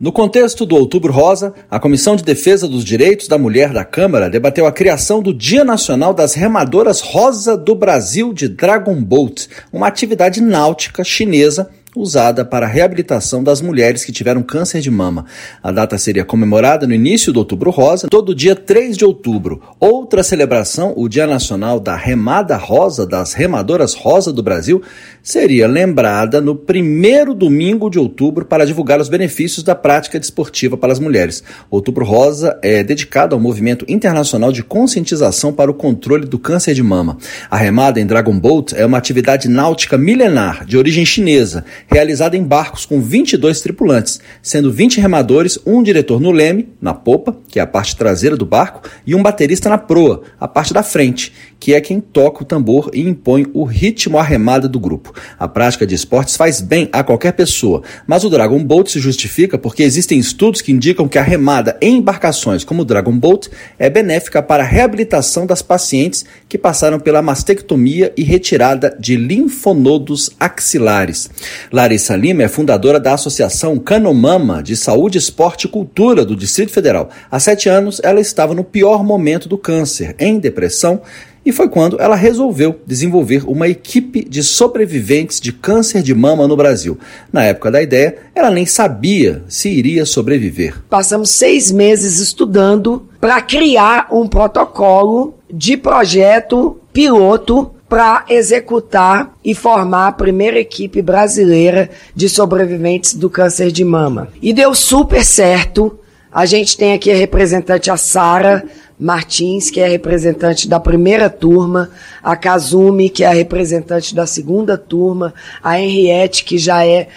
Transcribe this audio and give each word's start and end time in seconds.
No 0.00 0.12
contexto 0.12 0.64
do 0.64 0.76
Outubro 0.76 1.12
Rosa, 1.12 1.52
a 1.68 1.80
Comissão 1.80 2.14
de 2.14 2.22
Defesa 2.22 2.68
dos 2.68 2.84
Direitos 2.84 3.26
da 3.26 3.36
Mulher 3.36 3.72
da 3.72 3.84
Câmara 3.84 4.30
debateu 4.30 4.64
a 4.64 4.70
criação 4.70 5.20
do 5.20 5.34
Dia 5.34 5.64
Nacional 5.64 6.14
das 6.14 6.34
Remadoras 6.34 7.00
Rosa 7.00 7.56
do 7.56 7.74
Brasil 7.74 8.32
de 8.32 8.48
Dragon 8.48 8.94
Boat, 9.02 9.48
uma 9.72 9.88
atividade 9.88 10.40
náutica 10.40 11.02
chinesa 11.02 11.68
usada 12.00 12.44
para 12.44 12.66
a 12.66 12.68
reabilitação 12.68 13.42
das 13.42 13.60
mulheres 13.60 14.04
que 14.04 14.12
tiveram 14.12 14.42
câncer 14.42 14.80
de 14.80 14.90
mama. 14.90 15.24
A 15.62 15.72
data 15.72 15.98
seria 15.98 16.24
comemorada 16.24 16.86
no 16.86 16.94
início 16.94 17.32
do 17.32 17.40
Outubro 17.40 17.70
Rosa, 17.70 18.08
todo 18.08 18.34
dia 18.34 18.54
3 18.54 18.96
de 18.96 19.04
outubro. 19.04 19.60
Outra 19.80 20.22
celebração, 20.22 20.92
o 20.96 21.08
Dia 21.08 21.26
Nacional 21.26 21.80
da 21.80 21.96
Remada 21.96 22.56
Rosa, 22.56 23.06
das 23.06 23.34
Remadoras 23.34 23.94
Rosa 23.94 24.32
do 24.32 24.42
Brasil, 24.42 24.82
seria 25.22 25.66
lembrada 25.66 26.40
no 26.40 26.54
primeiro 26.54 27.34
domingo 27.34 27.90
de 27.90 27.98
outubro 27.98 28.44
para 28.44 28.64
divulgar 28.64 29.00
os 29.00 29.08
benefícios 29.08 29.62
da 29.62 29.74
prática 29.74 30.18
desportiva 30.18 30.76
para 30.76 30.92
as 30.92 30.98
mulheres. 30.98 31.42
Outubro 31.70 32.04
Rosa 32.04 32.58
é 32.62 32.82
dedicado 32.82 33.34
ao 33.34 33.40
movimento 33.40 33.84
internacional 33.88 34.52
de 34.52 34.62
conscientização 34.62 35.52
para 35.52 35.70
o 35.70 35.74
controle 35.74 36.26
do 36.26 36.38
câncer 36.38 36.74
de 36.74 36.82
mama. 36.82 37.18
A 37.50 37.56
remada 37.56 38.00
em 38.00 38.06
Dragon 38.06 38.38
Boat 38.38 38.74
é 38.74 38.86
uma 38.86 38.98
atividade 38.98 39.48
náutica 39.48 39.98
milenar 39.98 40.64
de 40.64 40.76
origem 40.76 41.04
chinesa 41.04 41.64
realizada 41.88 42.36
em 42.36 42.44
barcos 42.44 42.86
com 42.86 43.00
22 43.00 43.60
tripulantes, 43.60 44.20
sendo 44.42 44.70
20 44.70 45.00
remadores, 45.00 45.58
um 45.66 45.82
diretor 45.82 46.20
no 46.20 46.30
leme, 46.30 46.68
na 46.80 46.94
popa, 46.94 47.36
que 47.48 47.58
é 47.58 47.62
a 47.62 47.66
parte 47.66 47.96
traseira 47.96 48.36
do 48.36 48.46
barco, 48.46 48.88
e 49.06 49.14
um 49.14 49.22
baterista 49.22 49.68
na 49.68 49.78
proa, 49.78 50.22
a 50.38 50.46
parte 50.46 50.74
da 50.74 50.82
frente, 50.82 51.32
que 51.58 51.74
é 51.74 51.80
quem 51.80 52.00
toca 52.00 52.42
o 52.42 52.46
tambor 52.46 52.90
e 52.92 53.00
impõe 53.00 53.46
o 53.52 53.64
ritmo 53.64 54.18
à 54.18 54.22
remada 54.22 54.68
do 54.68 54.78
grupo. 54.78 55.12
A 55.38 55.48
prática 55.48 55.86
de 55.86 55.94
esportes 55.94 56.36
faz 56.36 56.60
bem 56.60 56.88
a 56.92 57.02
qualquer 57.02 57.32
pessoa, 57.32 57.82
mas 58.06 58.22
o 58.22 58.30
Dragon 58.30 58.62
Boat 58.62 58.90
se 58.90 59.00
justifica 59.00 59.58
porque 59.58 59.82
existem 59.82 60.18
estudos 60.18 60.60
que 60.60 60.72
indicam 60.72 61.08
que 61.08 61.18
a 61.18 61.22
remada 61.22 61.76
em 61.80 61.96
embarcações 61.96 62.64
como 62.64 62.82
o 62.82 62.84
Dragon 62.84 63.18
Boat 63.18 63.50
é 63.78 63.88
benéfica 63.88 64.42
para 64.42 64.62
a 64.62 64.66
reabilitação 64.66 65.46
das 65.46 65.62
pacientes 65.62 66.24
que 66.48 66.58
passaram 66.58 67.00
pela 67.00 67.22
mastectomia 67.22 68.12
e 68.16 68.22
retirada 68.22 68.96
de 69.00 69.16
linfonodos 69.16 70.30
axilares. 70.38 71.30
Larissa 71.78 72.16
Lima 72.16 72.42
é 72.42 72.48
fundadora 72.48 72.98
da 72.98 73.14
Associação 73.14 73.78
Canomama 73.78 74.60
de 74.60 74.76
Saúde, 74.76 75.16
Esporte 75.16 75.68
e 75.68 75.70
Cultura 75.70 76.24
do 76.24 76.34
Distrito 76.34 76.72
Federal. 76.72 77.08
Há 77.30 77.38
sete 77.38 77.68
anos, 77.68 78.00
ela 78.02 78.20
estava 78.20 78.52
no 78.52 78.64
pior 78.64 79.04
momento 79.04 79.48
do 79.48 79.56
câncer, 79.56 80.16
em 80.18 80.40
depressão, 80.40 81.00
e 81.46 81.52
foi 81.52 81.68
quando 81.68 82.00
ela 82.00 82.16
resolveu 82.16 82.80
desenvolver 82.84 83.44
uma 83.48 83.68
equipe 83.68 84.28
de 84.28 84.42
sobreviventes 84.42 85.40
de 85.40 85.52
câncer 85.52 86.02
de 86.02 86.12
mama 86.16 86.48
no 86.48 86.56
Brasil. 86.56 86.98
Na 87.32 87.44
época 87.44 87.70
da 87.70 87.80
ideia, 87.80 88.16
ela 88.34 88.50
nem 88.50 88.66
sabia 88.66 89.44
se 89.46 89.68
iria 89.68 90.04
sobreviver. 90.04 90.82
Passamos 90.90 91.30
seis 91.30 91.70
meses 91.70 92.18
estudando 92.18 93.08
para 93.20 93.40
criar 93.40 94.08
um 94.10 94.26
protocolo 94.26 95.34
de 95.48 95.76
projeto 95.76 96.80
piloto 96.92 97.70
para 97.88 98.24
executar 98.28 99.34
e 99.44 99.54
formar 99.54 100.08
a 100.08 100.12
primeira 100.12 100.58
equipe 100.58 101.00
brasileira 101.00 101.88
de 102.14 102.28
sobreviventes 102.28 103.14
do 103.14 103.30
câncer 103.30 103.72
de 103.72 103.84
mama. 103.84 104.28
E 104.42 104.52
deu 104.52 104.74
super 104.74 105.24
certo. 105.24 105.98
A 106.30 106.44
gente 106.44 106.76
tem 106.76 106.92
aqui 106.92 107.10
a 107.10 107.16
representante, 107.16 107.90
a 107.90 107.96
Sara 107.96 108.64
Martins, 109.00 109.70
que 109.70 109.80
é 109.80 109.88
representante 109.88 110.68
da 110.68 110.78
primeira 110.78 111.30
turma, 111.30 111.90
a 112.22 112.36
Kazumi, 112.36 113.08
que 113.08 113.24
é 113.24 113.28
a 113.28 113.32
representante 113.32 114.14
da 114.14 114.26
segunda 114.26 114.76
turma, 114.76 115.32
a 115.62 115.80
Henriette, 115.80 116.44
que 116.44 116.58
já 116.58 116.84
é 116.84 117.08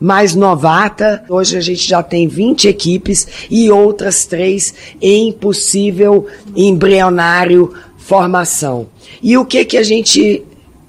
mais 0.00 0.34
novata. 0.34 1.24
Hoje 1.28 1.56
a 1.56 1.60
gente 1.60 1.86
já 1.86 2.02
tem 2.02 2.26
20 2.26 2.68
equipes 2.68 3.26
e 3.50 3.70
outras 3.70 4.26
três 4.26 4.74
em 5.00 5.32
possível 5.32 6.26
embrionário 6.54 7.72
formação. 8.06 8.86
E 9.20 9.36
o 9.36 9.44
que 9.44 9.64
que 9.64 9.76
a 9.76 9.82
gente 9.82 10.44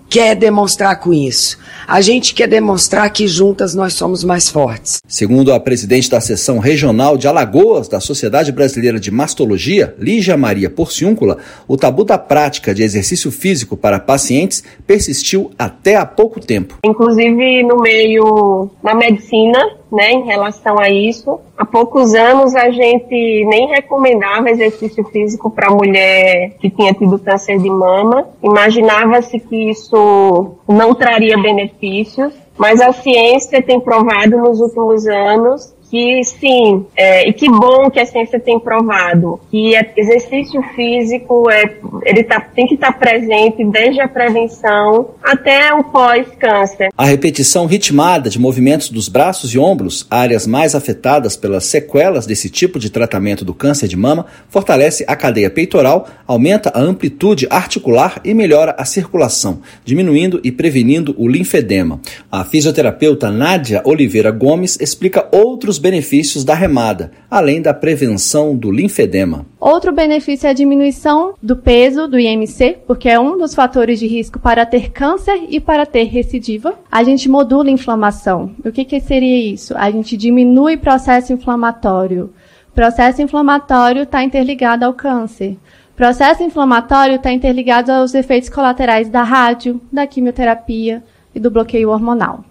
quer 0.07 0.35
demonstrar 0.35 0.99
com 0.99 1.11
isso? 1.11 1.57
A 1.87 1.99
gente 1.99 2.33
quer 2.33 2.47
demonstrar 2.47 3.09
que 3.11 3.27
juntas 3.27 3.73
nós 3.73 3.93
somos 3.93 4.23
mais 4.23 4.49
fortes. 4.49 5.01
Segundo 5.07 5.51
a 5.51 5.59
presidente 5.59 6.11
da 6.11 6.21
seção 6.21 6.59
regional 6.59 7.17
de 7.17 7.27
Alagoas 7.27 7.87
da 7.87 7.99
Sociedade 7.99 8.51
Brasileira 8.51 8.99
de 8.99 9.09
Mastologia, 9.09 9.95
Lígia 9.97 10.37
Maria 10.37 10.69
Porciúncula, 10.69 11.37
o 11.67 11.75
tabu 11.75 12.03
da 12.03 12.19
prática 12.19 12.73
de 12.73 12.83
exercício 12.83 13.31
físico 13.31 13.75
para 13.75 13.99
pacientes 13.99 14.63
persistiu 14.85 15.49
até 15.57 15.95
há 15.95 16.05
pouco 16.05 16.39
tempo. 16.39 16.77
Inclusive 16.85 17.63
no 17.63 17.77
meio 17.77 18.69
na 18.83 18.93
medicina, 18.93 19.76
né, 19.91 20.11
em 20.11 20.23
relação 20.23 20.77
a 20.79 20.89
isso. 20.89 21.39
Há 21.57 21.65
poucos 21.65 22.13
anos 22.13 22.55
a 22.55 22.69
gente 22.69 23.45
nem 23.45 23.67
recomendava 23.67 24.49
exercício 24.49 25.03
físico 25.05 25.49
para 25.49 25.69
mulher 25.69 26.51
que 26.59 26.69
tinha 26.69 26.93
tido 26.93 27.19
câncer 27.19 27.57
de 27.59 27.69
mama. 27.69 28.27
Imaginava-se 28.43 29.39
que 29.39 29.69
isso 29.69 30.57
não 30.67 30.93
traria 30.93 31.37
benefícios, 31.37 32.33
mas 32.57 32.81
a 32.81 32.91
ciência 32.91 33.61
tem 33.61 33.79
provado 33.79 34.37
nos 34.37 34.59
últimos 34.59 35.07
anos 35.07 35.76
que 35.89 36.23
sim, 36.23 36.85
é, 36.95 37.27
e 37.27 37.33
que 37.33 37.49
bom 37.49 37.89
que 37.89 37.99
a 37.99 38.05
ciência 38.05 38.39
tem 38.39 38.59
provado 38.59 39.39
que 39.49 39.75
é, 39.75 39.93
exercício 39.95 40.61
físico 40.75 41.49
é, 41.49 41.77
ele 42.03 42.23
tá, 42.23 42.39
tem 42.39 42.67
que 42.67 42.73
estar 42.75 42.91
tá 42.91 42.99
presente 42.99 43.63
desde 43.65 44.01
a 44.01 44.07
prevenção 44.07 45.11
até 45.23 45.73
o 45.73 45.83
pós-câncer. 45.85 46.89
A 46.97 47.05
repetição 47.05 47.65
ritmada 47.65 48.29
de 48.29 48.39
movimentos 48.39 48.89
dos 48.89 49.07
braços 49.07 49.53
e 49.53 49.59
ombros, 49.59 50.05
áreas 50.09 50.45
mais 50.45 50.75
afetadas 50.75 51.37
pelas 51.37 51.65
sequelas 51.65 52.25
desse 52.25 52.49
tipo 52.49 52.79
de 52.79 52.89
tratamento 52.89 53.45
do 53.45 53.53
câncer 53.53 53.87
de 53.87 53.95
mama, 53.95 54.25
fortalece 54.49 55.05
a 55.07 55.15
cadeia 55.15 55.49
peitoral, 55.49 56.07
aumenta 56.27 56.71
a 56.73 56.79
amplitude 56.79 57.47
articular 57.49 58.19
e 58.23 58.33
melhora 58.33 58.75
a 58.77 58.85
circulação, 58.85 59.61
diminuindo 59.85 60.39
e 60.43 60.51
prevenindo 60.51 61.15
o 61.17 61.27
linfedema. 61.27 61.99
A 62.31 62.43
fisioterapeuta 62.43 63.31
Nádia 63.31 63.81
Oliveira 63.85 64.31
Gomes 64.31 64.77
explica 64.79 65.27
outros 65.31 65.76
os 65.77 65.79
benefícios 65.79 66.43
da 66.43 66.55
remada, 66.55 67.11
além 67.29 67.61
da 67.61 67.73
prevenção 67.73 68.55
do 68.55 68.71
linfedema. 68.71 69.45
Outro 69.59 69.93
benefício 69.93 70.47
é 70.47 70.49
a 70.49 70.53
diminuição 70.53 71.35
do 71.41 71.55
peso 71.55 72.07
do 72.07 72.19
IMC, 72.19 72.79
porque 72.87 73.07
é 73.07 73.19
um 73.19 73.37
dos 73.37 73.53
fatores 73.53 73.99
de 73.99 74.07
risco 74.07 74.39
para 74.39 74.65
ter 74.65 74.91
câncer 74.91 75.45
e 75.49 75.59
para 75.59 75.85
ter 75.85 76.05
recidiva. 76.05 76.73
A 76.91 77.03
gente 77.03 77.29
modula 77.29 77.69
a 77.69 77.71
inflamação. 77.71 78.51
O 78.65 78.71
que, 78.71 78.83
que 78.83 78.99
seria 78.99 79.53
isso? 79.53 79.77
A 79.77 79.91
gente 79.91 80.17
diminui 80.17 80.75
o 80.75 80.79
processo 80.79 81.31
inflamatório. 81.31 82.33
O 82.69 82.73
processo 82.73 83.21
inflamatório 83.21 84.03
está 84.03 84.23
interligado 84.23 84.83
ao 84.83 84.93
câncer. 84.93 85.57
O 85.93 85.95
processo 85.95 86.41
inflamatório 86.41 87.15
está 87.15 87.31
interligado 87.31 87.91
aos 87.91 88.15
efeitos 88.15 88.49
colaterais 88.49 89.09
da 89.09 89.21
rádio, 89.21 89.79
da 89.91 90.07
quimioterapia 90.07 91.03
e 91.35 91.39
do 91.39 91.51
bloqueio 91.51 91.91
hormonal. 91.91 92.43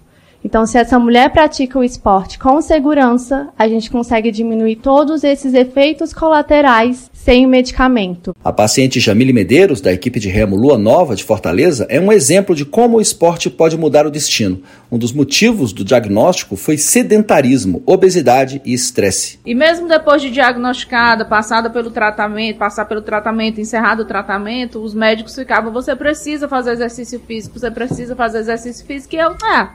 Então, 0.47 0.65
se 0.65 0.79
essa 0.79 0.97
mulher 0.97 1.31
pratica 1.31 1.77
o 1.77 1.83
esporte 1.83 2.39
com 2.39 2.63
segurança, 2.63 3.49
a 3.59 3.67
gente 3.67 3.91
consegue 3.91 4.31
diminuir 4.31 4.77
todos 4.77 5.25
esses 5.25 5.53
efeitos 5.55 6.15
colaterais 6.15 7.11
sem 7.13 7.45
o 7.45 7.49
medicamento. 7.49 8.33
A 8.45 8.53
paciente 8.53 9.01
Jamile 9.01 9.33
Medeiros, 9.33 9.81
da 9.81 9.93
equipe 9.93 10.21
de 10.21 10.29
remo 10.29 10.55
Lua 10.55 10.79
Nova 10.79 11.17
de 11.17 11.25
Fortaleza, 11.25 11.85
é 11.91 11.99
um 11.99 12.13
exemplo 12.13 12.55
de 12.55 12.65
como 12.65 12.99
o 12.99 13.01
esporte 13.01 13.51
pode 13.51 13.77
mudar 13.77 14.07
o 14.07 14.11
destino. 14.11 14.63
Um 14.89 14.97
dos 14.97 15.13
motivos 15.13 15.73
do 15.73 15.85
diagnóstico 15.85 16.55
foi 16.55 16.79
sedentarismo, 16.79 17.83
obesidade 17.85 18.63
e 18.65 18.73
estresse. 18.73 19.41
E 19.45 19.53
mesmo 19.53 19.89
depois 19.89 20.23
de 20.23 20.31
diagnosticada, 20.31 21.25
passada 21.25 21.69
pelo 21.69 21.91
tratamento, 21.91 22.59
passar 22.59 22.85
pelo 22.85 23.03
tratamento, 23.03 23.61
encerrado 23.61 24.03
o 24.03 24.07
tratamento, 24.07 24.79
os 24.81 24.95
médicos 24.95 25.35
ficavam: 25.35 25.73
você 25.73 25.97
precisa 25.97 26.47
fazer 26.47 26.71
exercício 26.71 27.19
físico, 27.19 27.59
você 27.59 27.69
precisa 27.69 28.15
fazer 28.15 28.39
exercício 28.39 28.87
físico. 28.87 29.17
E 29.17 29.19
eu, 29.19 29.35
ah, 29.43 29.73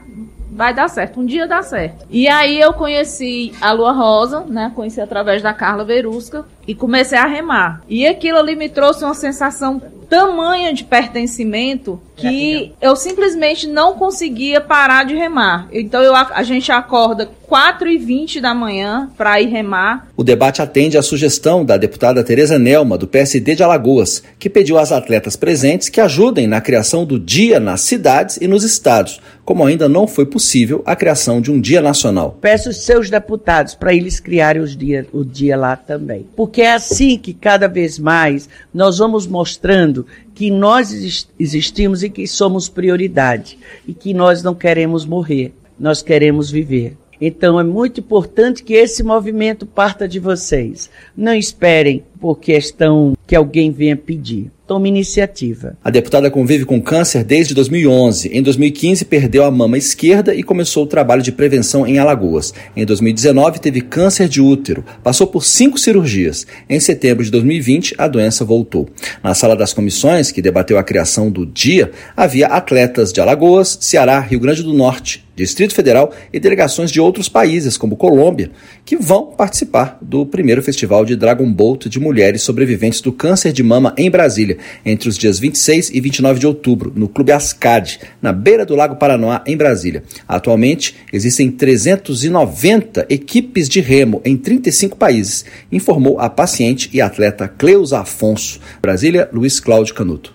vai 0.51 0.73
dar 0.73 0.89
certo, 0.89 1.19
um 1.19 1.25
dia 1.25 1.47
dá 1.47 1.63
certo. 1.63 2.05
E 2.09 2.27
aí 2.27 2.59
eu 2.59 2.73
conheci 2.73 3.53
a 3.61 3.71
Lua 3.71 3.93
Rosa, 3.93 4.41
né? 4.41 4.71
Conheci 4.75 4.99
através 4.99 5.41
da 5.41 5.53
Carla 5.53 5.85
Verusca 5.85 6.45
e 6.67 6.75
comecei 6.75 7.17
a 7.17 7.25
remar. 7.25 7.81
E 7.87 8.05
aquilo 8.05 8.37
ali 8.37 8.55
me 8.55 8.69
trouxe 8.69 9.03
uma 9.03 9.13
sensação 9.13 9.81
tamanha 10.11 10.73
de 10.73 10.83
pertencimento 10.83 11.97
que 12.17 12.73
eu 12.81 12.97
simplesmente 12.97 13.65
não 13.65 13.93
conseguia 13.93 14.59
parar 14.59 15.05
de 15.05 15.15
remar. 15.15 15.69
Então 15.71 16.01
eu, 16.03 16.13
a 16.13 16.43
gente 16.43 16.69
acorda 16.69 17.29
4 17.47 17.89
e 17.89 17.97
20 17.97 18.39
da 18.39 18.53
manhã 18.53 19.09
para 19.17 19.41
ir 19.41 19.47
remar. 19.47 20.07
O 20.15 20.23
debate 20.23 20.61
atende 20.61 20.97
à 20.97 21.01
sugestão 21.01 21.65
da 21.65 21.77
deputada 21.77 22.23
Tereza 22.23 22.59
Nelma, 22.59 22.97
do 22.97 23.07
PSD 23.07 23.55
de 23.55 23.63
Alagoas, 23.63 24.21
que 24.37 24.49
pediu 24.49 24.77
às 24.77 24.91
atletas 24.91 25.35
presentes 25.35 25.89
que 25.89 25.99
ajudem 25.99 26.45
na 26.45 26.61
criação 26.61 27.05
do 27.05 27.17
dia 27.17 27.59
nas 27.59 27.81
cidades 27.81 28.37
e 28.39 28.47
nos 28.47 28.63
estados, 28.63 29.19
como 29.43 29.65
ainda 29.65 29.89
não 29.89 30.05
foi 30.05 30.25
possível 30.25 30.83
a 30.85 30.95
criação 30.95 31.41
de 31.41 31.51
um 31.51 31.59
dia 31.59 31.81
nacional. 31.81 32.37
Peço 32.39 32.69
aos 32.69 32.85
seus 32.85 33.09
deputados 33.09 33.75
para 33.75 33.93
eles 33.93 34.19
criarem 34.19 34.61
os 34.61 34.75
dia, 34.75 35.07
o 35.11 35.25
dia 35.25 35.57
lá 35.57 35.75
também. 35.75 36.27
Porque 36.35 36.50
é 36.59 36.73
assim 36.73 37.17
que 37.17 37.33
cada 37.33 37.67
vez 37.67 37.99
mais 37.99 38.49
nós 38.73 38.97
vamos 38.97 39.27
mostrando 39.27 40.05
que 40.33 40.49
nós 40.49 40.91
existimos 41.39 42.01
e 42.01 42.09
que 42.09 42.27
somos 42.27 42.67
prioridade 42.67 43.59
e 43.87 43.93
que 43.93 44.11
nós 44.11 44.41
não 44.41 44.55
queremos 44.55 45.05
morrer, 45.05 45.53
nós 45.79 46.01
queremos 46.01 46.49
viver. 46.49 46.97
Então 47.21 47.59
é 47.59 47.63
muito 47.63 47.99
importante 47.99 48.63
que 48.63 48.73
esse 48.73 49.03
movimento 49.03 49.63
parta 49.63 50.07
de 50.07 50.19
vocês. 50.19 50.89
Não 51.15 51.35
esperem 51.35 52.03
por 52.19 52.39
questão 52.39 53.15
que 53.27 53.35
alguém 53.35 53.69
venha 53.71 53.95
pedir. 53.95 54.51
Tome 54.71 54.87
iniciativa. 54.87 55.75
A 55.83 55.89
deputada 55.89 56.31
convive 56.31 56.63
com 56.63 56.81
câncer 56.81 57.25
desde 57.25 57.53
2011. 57.53 58.29
Em 58.29 58.41
2015, 58.41 59.03
perdeu 59.03 59.43
a 59.43 59.51
mama 59.51 59.77
esquerda 59.77 60.33
e 60.33 60.41
começou 60.41 60.85
o 60.85 60.87
trabalho 60.87 61.21
de 61.21 61.29
prevenção 61.29 61.85
em 61.85 61.99
Alagoas. 61.99 62.53
Em 62.73 62.85
2019, 62.85 63.59
teve 63.59 63.81
câncer 63.81 64.29
de 64.29 64.39
útero. 64.39 64.85
Passou 65.03 65.27
por 65.27 65.43
cinco 65.43 65.77
cirurgias. 65.77 66.47
Em 66.69 66.79
setembro 66.79 67.21
de 67.21 67.29
2020, 67.31 67.95
a 67.97 68.07
doença 68.07 68.45
voltou. 68.45 68.87
Na 69.21 69.33
sala 69.33 69.57
das 69.57 69.73
comissões, 69.73 70.31
que 70.31 70.41
debateu 70.41 70.77
a 70.77 70.83
criação 70.85 71.29
do 71.29 71.45
dia, 71.45 71.91
havia 72.15 72.47
atletas 72.47 73.11
de 73.11 73.19
Alagoas, 73.19 73.77
Ceará, 73.81 74.21
Rio 74.21 74.39
Grande 74.39 74.63
do 74.63 74.71
Norte, 74.71 75.25
Distrito 75.35 75.73
Federal 75.73 76.13
e 76.31 76.39
delegações 76.39 76.91
de 76.91 76.99
outros 76.99 77.29
países, 77.29 77.77
como 77.77 77.95
Colômbia, 77.95 78.51
que 78.85 78.97
vão 78.97 79.27
participar 79.27 79.97
do 80.01 80.25
primeiro 80.25 80.61
festival 80.61 81.05
de 81.05 81.15
Dragon 81.15 81.51
Boat 81.51 81.89
de 81.89 81.99
mulheres 81.99 82.41
sobreviventes 82.41 83.01
do 83.01 83.11
câncer 83.11 83.53
de 83.53 83.63
mama 83.63 83.93
em 83.97 84.11
Brasília, 84.11 84.57
entre 84.85 85.07
os 85.07 85.17
dias 85.17 85.39
26 85.39 85.89
e 85.91 86.01
29 86.01 86.39
de 86.39 86.47
outubro, 86.47 86.91
no 86.95 87.07
Clube 87.07 87.31
Ascad, 87.31 87.97
na 88.21 88.33
beira 88.33 88.65
do 88.65 88.75
Lago 88.75 88.97
Paranoá, 88.97 89.41
em 89.47 89.55
Brasília. 89.55 90.03
Atualmente, 90.27 90.95
existem 91.13 91.49
390 91.49 93.05
equipes 93.09 93.69
de 93.69 93.79
remo 93.79 94.21
em 94.25 94.35
35 94.35 94.97
países, 94.97 95.45
informou 95.71 96.19
a 96.19 96.29
paciente 96.29 96.89
e 96.93 97.01
atleta 97.01 97.47
Cleusa 97.47 97.99
Afonso. 97.99 98.59
Brasília, 98.81 99.29
Luiz 99.31 99.59
Cláudio 99.59 99.95
Canuto. 99.95 100.29